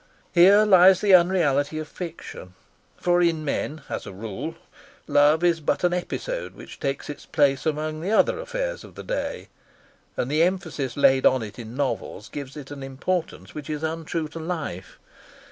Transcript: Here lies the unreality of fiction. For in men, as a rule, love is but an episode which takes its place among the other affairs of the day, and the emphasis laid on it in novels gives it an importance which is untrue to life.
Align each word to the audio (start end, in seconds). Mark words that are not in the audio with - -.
Here 0.33 0.65
lies 0.65 0.99
the 0.99 1.13
unreality 1.13 1.77
of 1.77 1.87
fiction. 1.87 2.55
For 2.97 3.21
in 3.21 3.45
men, 3.45 3.83
as 3.87 4.07
a 4.07 4.11
rule, 4.11 4.55
love 5.05 5.43
is 5.43 5.59
but 5.59 5.83
an 5.83 5.93
episode 5.93 6.55
which 6.55 6.79
takes 6.79 7.07
its 7.07 7.27
place 7.27 7.67
among 7.67 8.01
the 8.01 8.09
other 8.09 8.39
affairs 8.39 8.83
of 8.83 8.95
the 8.95 9.03
day, 9.03 9.49
and 10.17 10.31
the 10.31 10.41
emphasis 10.41 10.97
laid 10.97 11.27
on 11.27 11.43
it 11.43 11.59
in 11.59 11.75
novels 11.77 12.29
gives 12.29 12.57
it 12.57 12.71
an 12.71 12.81
importance 12.81 13.53
which 13.53 13.69
is 13.69 13.83
untrue 13.83 14.27
to 14.29 14.39
life. 14.39 14.97